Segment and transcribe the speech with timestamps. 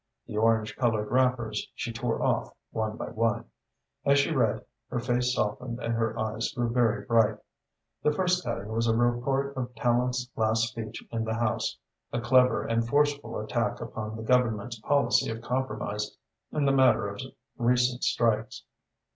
[0.25, 3.45] The orange coloured wrappers she tore off, one by one.
[4.03, 7.37] As she read, her face softened and her eyes grew very bright.
[8.01, 11.77] The first cutting was a report of Tallente's last speech in the House,
[12.11, 16.17] a clever and forceful attack upon the Government's policy of compromise
[16.51, 17.21] in the matter of
[17.59, 18.63] recent strikes.